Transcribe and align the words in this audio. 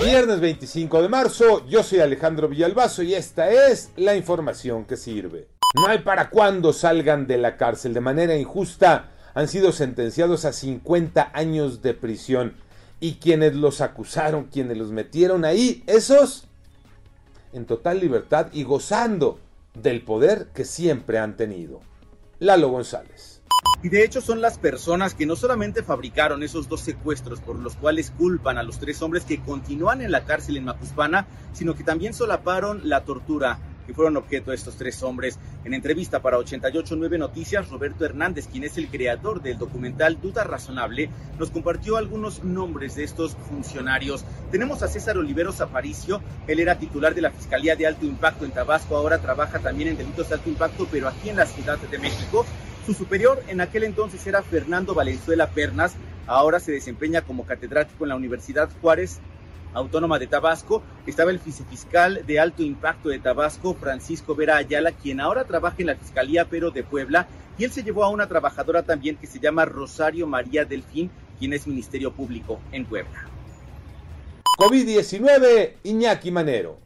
Viernes 0.00 0.40
25 0.40 1.02
de 1.02 1.08
marzo, 1.08 1.66
yo 1.66 1.82
soy 1.82 2.00
Alejandro 2.00 2.48
Villalbazo 2.48 3.02
y 3.02 3.14
esta 3.14 3.50
es 3.50 3.90
la 3.96 4.16
información 4.16 4.84
que 4.84 4.96
sirve. 4.96 5.48
No 5.74 5.86
hay 5.86 6.00
para 6.00 6.30
cuándo 6.30 6.72
salgan 6.72 7.26
de 7.26 7.38
la 7.38 7.56
cárcel 7.56 7.94
de 7.94 8.00
manera 8.00 8.36
injusta. 8.36 9.10
Han 9.34 9.48
sido 9.48 9.72
sentenciados 9.72 10.44
a 10.44 10.52
50 10.52 11.30
años 11.32 11.82
de 11.82 11.94
prisión. 11.94 12.54
Y 13.00 13.14
quienes 13.14 13.54
los 13.54 13.80
acusaron, 13.80 14.44
quienes 14.44 14.76
los 14.76 14.90
metieron 14.90 15.44
ahí, 15.44 15.82
esos 15.86 16.46
en 17.52 17.66
total 17.66 18.00
libertad 18.00 18.48
y 18.52 18.64
gozando 18.64 19.38
del 19.74 20.02
poder 20.02 20.48
que 20.54 20.64
siempre 20.64 21.18
han 21.18 21.36
tenido. 21.36 21.80
Lalo 22.38 22.68
González. 22.68 23.42
Y 23.84 23.90
de 23.90 24.02
hecho 24.02 24.22
son 24.22 24.40
las 24.40 24.56
personas 24.56 25.12
que 25.12 25.26
no 25.26 25.36
solamente 25.36 25.82
fabricaron 25.82 26.42
esos 26.42 26.70
dos 26.70 26.80
secuestros 26.80 27.40
por 27.40 27.56
los 27.56 27.76
cuales 27.76 28.10
culpan 28.16 28.56
a 28.56 28.62
los 28.62 28.78
tres 28.78 29.02
hombres 29.02 29.24
que 29.24 29.42
continúan 29.42 30.00
en 30.00 30.10
la 30.10 30.24
cárcel 30.24 30.56
en 30.56 30.64
Macuspana, 30.64 31.26
sino 31.52 31.74
que 31.74 31.84
también 31.84 32.14
solaparon 32.14 32.88
la 32.88 33.04
tortura 33.04 33.58
que 33.86 33.94
fueron 33.94 34.16
objeto 34.16 34.50
de 34.50 34.56
estos 34.56 34.76
tres 34.76 35.02
hombres. 35.02 35.38
En 35.64 35.74
entrevista 35.74 36.20
para 36.20 36.38
889 36.38 37.18
Noticias, 37.18 37.68
Roberto 37.68 38.04
Hernández, 38.04 38.48
quien 38.48 38.64
es 38.64 38.76
el 38.78 38.88
creador 38.88 39.42
del 39.42 39.58
documental 39.58 40.20
Duda 40.20 40.44
Razonable, 40.44 41.10
nos 41.38 41.50
compartió 41.50 41.96
algunos 41.96 42.44
nombres 42.44 42.96
de 42.96 43.04
estos 43.04 43.36
funcionarios. 43.48 44.24
Tenemos 44.50 44.82
a 44.82 44.88
César 44.88 45.18
Oliveros 45.18 45.60
Aparicio, 45.60 46.20
él 46.46 46.60
era 46.60 46.78
titular 46.78 47.14
de 47.14 47.22
la 47.22 47.30
Fiscalía 47.30 47.76
de 47.76 47.86
Alto 47.86 48.06
Impacto 48.06 48.44
en 48.44 48.50
Tabasco, 48.50 48.96
ahora 48.96 49.18
trabaja 49.18 49.58
también 49.58 49.90
en 49.90 49.96
delitos 49.96 50.28
de 50.28 50.34
alto 50.34 50.48
impacto, 50.48 50.86
pero 50.90 51.08
aquí 51.08 51.28
en 51.28 51.36
la 51.36 51.46
Ciudad 51.46 51.78
de 51.78 51.98
México. 51.98 52.44
Su 52.86 52.92
superior 52.92 53.42
en 53.48 53.60
aquel 53.60 53.84
entonces 53.84 54.26
era 54.26 54.42
Fernando 54.42 54.94
Valenzuela 54.94 55.48
Pernas, 55.48 55.94
ahora 56.26 56.60
se 56.60 56.72
desempeña 56.72 57.22
como 57.22 57.46
catedrático 57.46 58.04
en 58.04 58.10
la 58.10 58.16
Universidad 58.16 58.68
Juárez 58.80 59.20
Autónoma 59.74 60.18
de 60.18 60.26
Tabasco. 60.26 60.82
Estaba 61.06 61.30
el 61.30 61.38
vicefiscal 61.38 62.24
de 62.26 62.40
alto 62.40 62.62
impacto 62.62 63.10
de 63.10 63.18
Tabasco, 63.18 63.74
Francisco 63.74 64.34
Vera 64.34 64.56
Ayala, 64.56 64.92
quien 64.92 65.20
ahora 65.20 65.44
trabaja 65.44 65.76
en 65.80 65.88
la 65.88 65.96
Fiscalía 65.96 66.46
pero 66.48 66.70
de 66.70 66.82
Puebla, 66.82 67.28
y 67.58 67.64
él 67.64 67.72
se 67.72 67.82
llevó 67.82 68.04
a 68.04 68.08
una 68.08 68.28
trabajadora 68.28 68.82
también 68.82 69.16
que 69.16 69.26
se 69.26 69.38
llama 69.38 69.64
Rosario 69.64 70.26
María 70.26 70.64
Delfín, 70.64 71.10
quien 71.38 71.52
es 71.52 71.66
Ministerio 71.66 72.12
Público 72.12 72.60
en 72.72 72.86
Puebla. 72.86 73.28
COVID-19, 74.58 75.72
Iñaki 75.82 76.30
Manero. 76.30 76.78